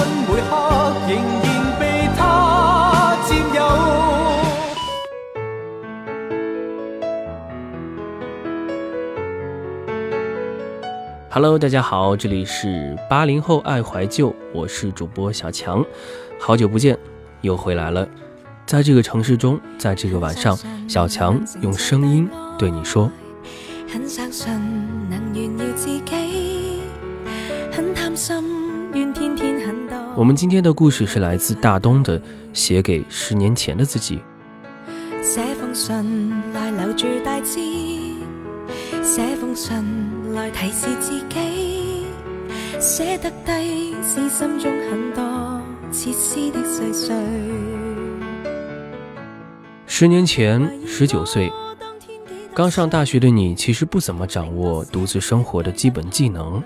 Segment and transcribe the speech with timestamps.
[0.49, 3.61] 刻仍然被他占有。
[11.29, 15.85] Hello，大家好，这里是八零后爱怀旧，我是主播小强，
[16.39, 16.97] 好久不见，
[17.41, 18.07] 又回来了。
[18.65, 23.09] 在这个城市中，在这个晚上，小强用声音对你说。
[30.21, 32.21] 我们今天的故事是来自大东的，
[32.53, 34.19] 写给十年前的自己。
[35.23, 37.59] 写封信来留住大志，
[39.01, 39.73] 写封信
[40.35, 42.05] 来提示自己，
[42.79, 45.59] 写得低是心中很多
[45.91, 47.15] 切丝的碎碎。
[49.87, 51.51] 十年前，十九岁，
[52.53, 56.63] 刚上大学的你，其实不怎么掌握独自生活的基本技能，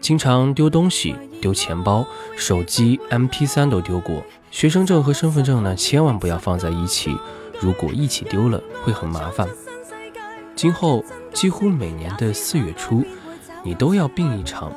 [0.00, 4.22] 经常丢东西，丢钱包、手机、MP3 都丢过。
[4.50, 7.16] 学生证和身份证呢，千万不要放在一起，
[7.60, 9.46] 如果一起丢了，会很麻烦。
[10.56, 13.04] 今后几乎每年的四月初，
[13.62, 14.72] 你都要病一场，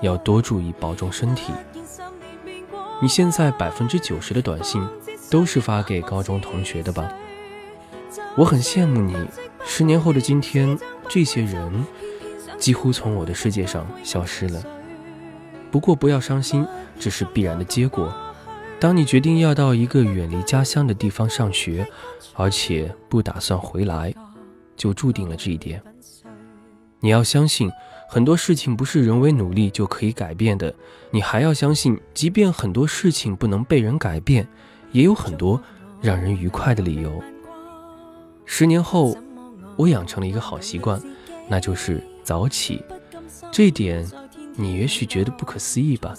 [0.00, 1.52] 要多注意保重身体。
[3.00, 4.82] 你现在百分之九十的短信
[5.30, 7.12] 都是发给高中同学的吧？
[8.36, 9.16] 我很羡慕你，
[9.64, 11.84] 十年后的今天，这些人
[12.58, 14.62] 几乎从我的世界上消失了。
[15.70, 16.66] 不过不要伤心，
[16.98, 18.12] 这是必然的结果。
[18.80, 21.86] 当你决定要到一个远离家乡的地方上学，
[22.34, 24.14] 而且不打算回来，
[24.76, 25.82] 就注定了这一点。
[27.00, 27.70] 你要相信，
[28.08, 30.74] 很多事情不是人为努力就可以改变的。
[31.10, 34.46] 你还要相信，即便很多事情不能被人改变，
[34.92, 35.60] 也有很多
[36.00, 37.22] 让人愉快的理由。
[38.46, 39.16] 十年后，
[39.76, 41.00] 我养成了一个好习惯，
[41.48, 42.84] 那就是早起。
[43.50, 44.06] 这点，
[44.54, 46.14] 你也许觉得不可思议吧？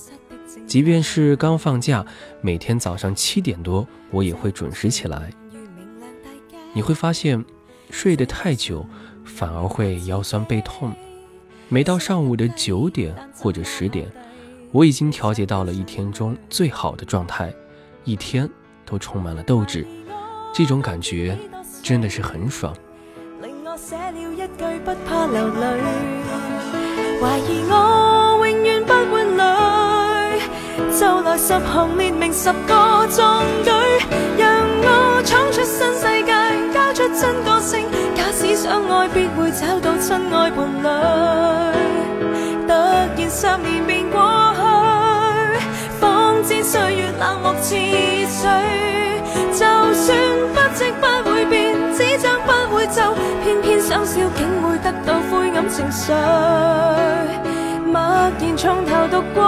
[0.65, 2.03] 即便是刚放假，
[2.41, 5.29] 每天早上七点多，我也会准时起来。
[6.73, 7.45] 你会发现，
[7.91, 8.83] 睡得太久，
[9.23, 10.91] 反而会腰酸背痛。
[11.67, 14.11] 每到上午的九点或者十点，
[14.71, 17.53] 我已经调节到了一天中最好的状态，
[18.03, 18.49] 一天
[18.83, 19.85] 都充满了斗志。
[20.55, 21.37] 这种感觉。
[21.83, 22.75] 真的是很爽。
[23.87, 25.63] 写了一句不怕流泪，
[27.21, 29.41] 怀疑我永远不会累，
[30.99, 33.71] 就来十行列明十个壮举，
[34.37, 34.51] 让
[34.83, 36.33] 我闯出新世界，
[36.73, 37.87] 交出真个性。
[38.15, 40.87] 假使相爱，必会找到真爱伴侣。
[42.67, 44.19] 突然十年便过
[44.57, 44.61] 去，
[46.01, 47.75] 方知岁月冷漠似
[48.27, 48.43] 水，
[49.53, 50.05] 就算
[50.53, 51.07] 不值不。
[51.29, 51.38] 会
[53.99, 56.13] 偏想笑，竟会得到灰暗情绪。
[57.85, 59.43] 默然从头读过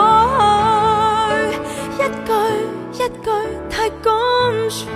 [1.30, 2.32] 去，一句
[2.92, 3.30] 一句
[3.70, 4.88] 太干脆。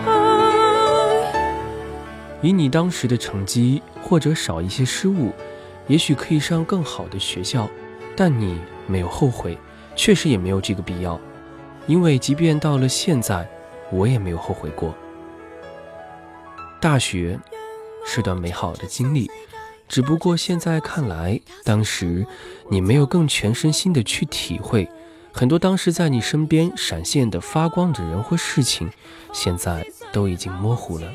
[2.42, 5.32] 以你当时的成绩，或者少一些失误，
[5.88, 7.70] 也许可以上更好的学校，
[8.16, 9.58] 但你没有后悔，
[9.96, 11.20] 确实也没有这个必要，
[11.88, 13.48] 因为即便到了现在，
[13.90, 14.94] 我也没有后悔过。
[16.82, 17.40] 大学。
[18.06, 19.30] 是段美好的经历，
[19.88, 22.26] 只不过现在看来，当时
[22.70, 24.88] 你没有更全身心的去体会
[25.34, 28.90] 很多当时在你身边闪现的发光的人或事情，
[29.34, 31.12] 现在都已经模糊了。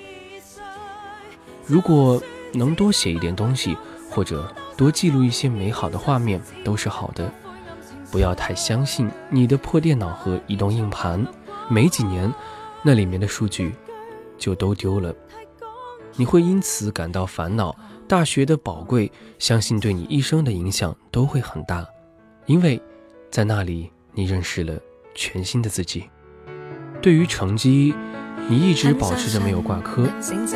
[1.65, 2.21] 如果
[2.53, 3.77] 能多写一点东西，
[4.11, 7.33] 或者多记录一些美好的画面，都是好的。
[8.11, 11.25] 不要太相信你的破电脑和移动硬盘，
[11.69, 12.31] 没几年，
[12.83, 13.73] 那里面的数据
[14.37, 15.15] 就都丢了。
[16.17, 17.75] 你会因此感到烦恼。
[18.07, 21.87] 大学的宝贵，相信对你一生的影响都会很大，
[22.47, 22.83] 因为
[23.31, 24.77] 在那里你认识了
[25.15, 26.11] 全新的自己。
[27.01, 27.95] 对于成绩，
[28.49, 30.09] 你一直保持着没有挂科。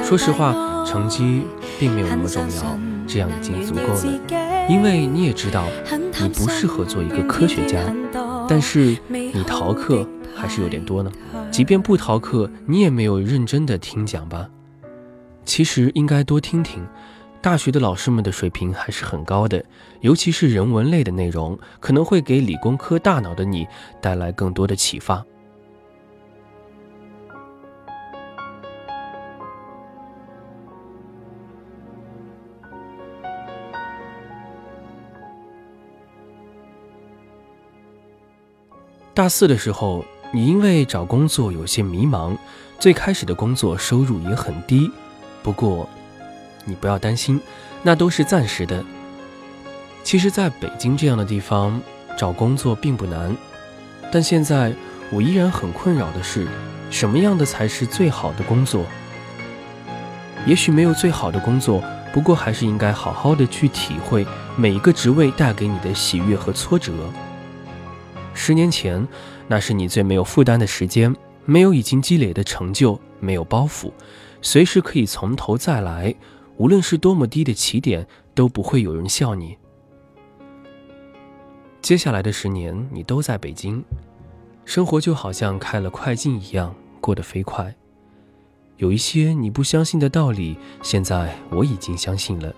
[0.03, 1.43] 说实话，成绩
[1.79, 4.67] 并没有那么重要，这样已经足够了。
[4.69, 5.65] 因为你也知道，
[6.21, 7.79] 你不适合做一个科学家，
[8.49, 10.05] 但是你逃课
[10.35, 11.13] 还是有点多呢。
[11.53, 14.49] 即便不逃课，你也没有认真的听讲吧。
[15.45, 16.87] 其实应该多听听。
[17.45, 19.63] 大学的老师们的水平还是很高的
[20.01, 23.69] 尤其是人文类的内容可能会给理工科大脑的你
[24.01, 25.23] 带来更多的启发。
[39.13, 40.03] 大四的时候
[40.33, 42.35] 你因为找工作有些迷茫
[42.81, 44.91] 最开始的工作收入也很低
[45.45, 45.87] 不过，
[46.65, 47.39] 你不要担心，
[47.83, 48.83] 那都是暂时的。
[50.03, 51.79] 其实，在北京这样的地方
[52.17, 53.37] 找工作并不难，
[54.11, 54.73] 但现在
[55.11, 56.49] 我依然很困扰的是，
[56.91, 58.87] 什么样的才是最好的工作？
[60.47, 64.27] 也许没有最好的工作，不过还是应该好好的去体会
[64.57, 66.93] 每一个职位带给你的喜悦和挫折。
[68.33, 69.07] 十年前，
[69.47, 71.15] 那是你最没有负担的时间，
[71.45, 73.91] 没有已经积累的成就，没有包袱，
[74.45, 76.15] 随时可以从头再来。
[76.59, 79.57] 无论是多么低的起点，都不会有人笑你。
[81.83, 83.83] 接下来的十年，你都在北京，
[84.65, 87.75] 生活就好像开了快进一样，过得飞快。
[88.77, 92.55] 有一些你不相信的道理，现在我已经相信了。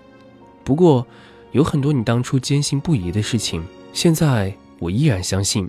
[0.63, 1.07] 不过，
[1.53, 3.63] 有很多你当初坚信不疑的事情，
[3.93, 5.67] 现在我依然相信。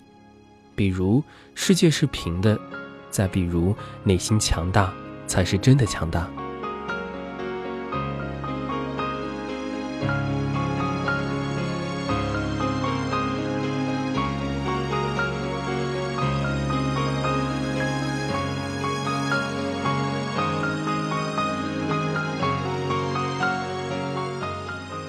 [0.75, 1.23] 比如，
[1.55, 2.59] 世界是平的；
[3.09, 3.75] 再比如，
[4.05, 4.93] 内心强大
[5.29, 6.29] 才是真的强大。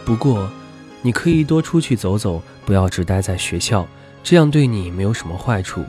[0.06, 0.50] 不过，
[1.04, 3.88] 你可以多出去走走，不要只待在学校，
[4.24, 5.86] 这样对你没有什么坏处。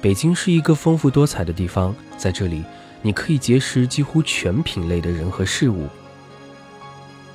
[0.00, 2.64] 北京是一个丰富多彩的地方，在这里
[3.02, 5.88] 你可以结识几乎全品类的人和事物。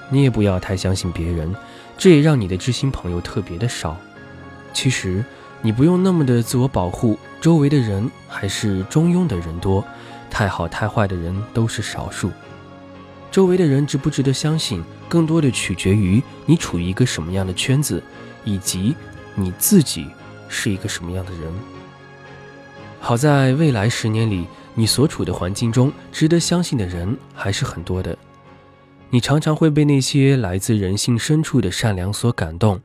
[0.10, 1.54] 你也不要太相信别人，
[1.98, 3.98] 这也让你的知心朋友特别的少。
[4.74, 5.24] 其实
[5.62, 9.84] 你不用那么的自我保护，周围的人还是中庸的人多，
[10.30, 12.32] 太好太坏的人都是少数。
[13.30, 18.02] 周围的人值不值得相信，更多的取决于你处于一个什么样的圈子，
[18.46, 18.96] 以及
[19.36, 20.08] 你自己
[20.48, 21.52] 是一个什么样的人。
[23.00, 24.48] 好在未来十年里，
[24.80, 28.16] 你所处的环境中，值得相信的人还是很多的。
[29.10, 32.80] 你常常会被那些来自人性深处的善良所感动。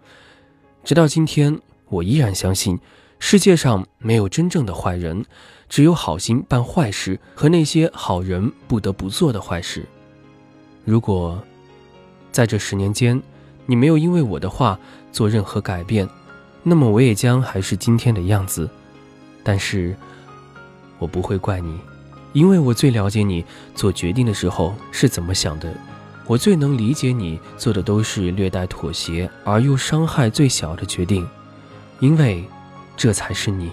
[0.82, 1.60] 直到今天，
[1.90, 2.78] 我依然相信，
[3.18, 5.22] 世界上没有真正的坏人，
[5.68, 9.84] 只有好心办坏事和那些好人不得不做的坏事。
[10.86, 11.42] 如果
[12.30, 13.20] 在这十年间，
[13.66, 14.80] 你没有因为我的话
[15.12, 16.08] 做任何改变，
[16.62, 18.66] 那么我也将还是今天的样子。
[19.44, 19.94] 但是，
[21.02, 21.81] 我不会怪你，
[22.32, 23.44] 因为我最了解你
[23.75, 25.75] 做决定的时候是怎么想的，
[26.28, 31.26] 我最能理解你做的都是略带妥协而又伤害最小的决定，
[31.99, 32.44] 因为
[32.96, 33.72] 这才是你，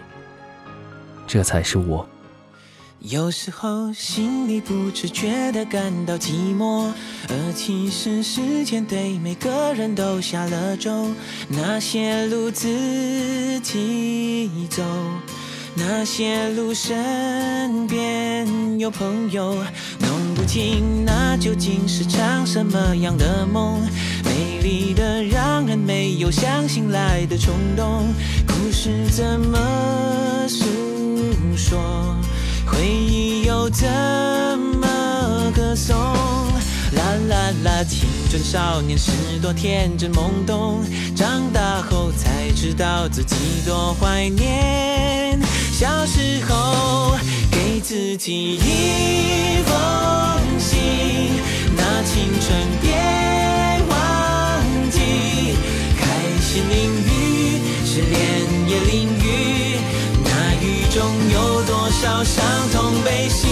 [1.27, 2.03] 这才是我。
[3.01, 6.91] 有时候心里不自觉的感到寂寞，
[7.29, 11.07] 而其实时间对每个人都下了咒。
[11.47, 12.67] 那些路自
[13.61, 14.83] 己走，
[15.75, 18.47] 那些路身边
[18.79, 19.55] 有朋友，
[19.99, 23.81] 弄不清那究竟是场什么样的梦，
[24.25, 28.13] 美丽的让人没有想醒来的冲动，
[28.47, 30.65] 故事怎么诉
[31.55, 31.79] 说？
[32.65, 33.87] 回忆又怎
[34.79, 35.95] 么歌颂？
[35.95, 39.11] 啦啦啦，青春少年时
[39.41, 40.83] 多天真懵懂，
[41.15, 43.35] 长大后才知道自己
[43.65, 45.39] 多怀念
[45.79, 47.15] 小时候，
[47.49, 50.77] 给自己一封信，
[51.73, 52.91] 那青春别
[53.87, 54.99] 忘记，
[55.97, 56.03] 开
[56.41, 58.19] 心淋雨，失恋
[58.67, 59.79] 也淋雨，
[60.25, 60.29] 那
[60.61, 62.43] 雨中有多少伤
[62.73, 63.47] 痛悲喜？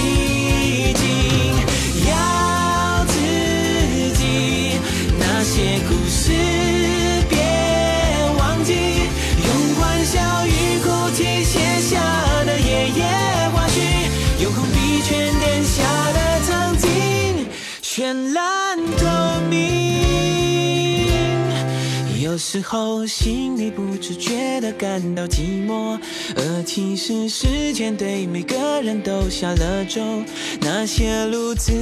[22.37, 25.99] 有时候心里不自觉地感到寂寞，
[26.35, 29.99] 而其实时间对每个人都下了咒。
[30.61, 31.73] 那些路自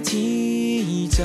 [0.00, 1.22] 己走，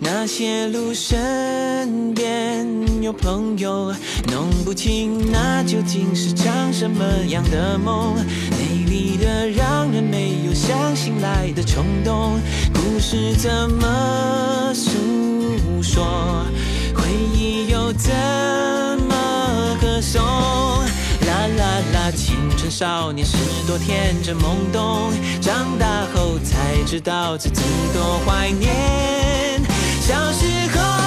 [0.00, 2.66] 那些路身边
[3.02, 3.90] 有朋友，
[4.30, 8.16] 弄不清那究竟是场什么样的梦，
[8.50, 12.38] 美丽的让人没有想醒来的冲动，
[12.74, 14.90] 故事怎么诉
[15.82, 16.44] 说？
[17.96, 18.12] 怎
[19.08, 20.22] 么歌颂？
[20.22, 23.36] 啦啦啦，青春少年时
[23.66, 25.10] 多天真懵懂，
[25.40, 27.62] 长大后才知道自己
[27.94, 29.60] 多怀念
[30.00, 31.05] 小时候，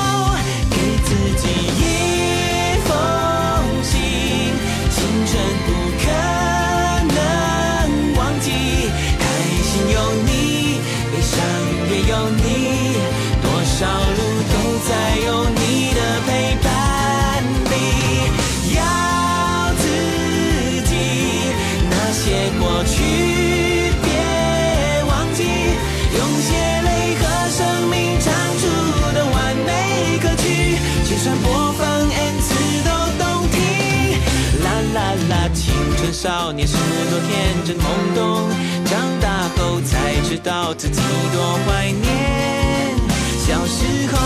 [36.22, 36.76] 少年时
[37.10, 37.84] 多天真懵
[38.14, 38.50] 懂，
[38.84, 41.00] 长大后才知道自己
[41.32, 42.94] 多怀念
[43.38, 44.18] 小时候，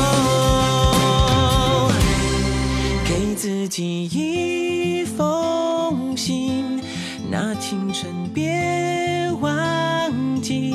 [3.05, 6.81] 给自己一封信，
[7.29, 10.73] 那青春别忘记，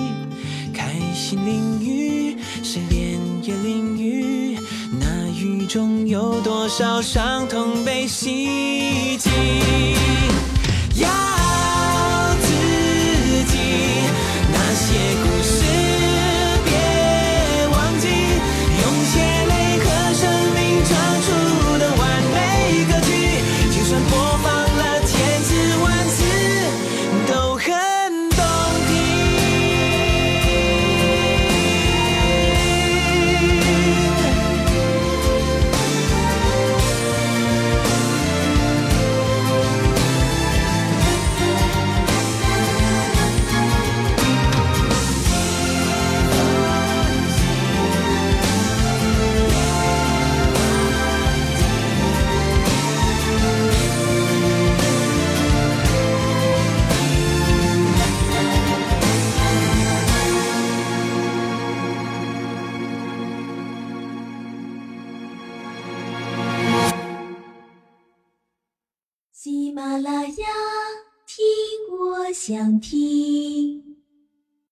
[0.72, 4.56] 开心淋雨，失恋也淋雨，
[5.00, 9.32] 那雨中有多少伤痛被洗净？
[10.98, 11.08] 要